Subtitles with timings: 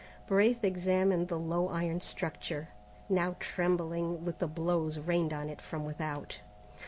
[0.25, 2.69] Braith examined the low iron structure,
[3.07, 6.41] now trembling with the blows rained on it from without.